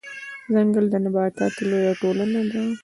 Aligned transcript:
ځنګل 0.53 0.85
د 0.89 0.95
نباتاتو 1.03 1.61
لويه 1.69 1.93
ټولنه 2.01 2.41
ده 2.51 2.61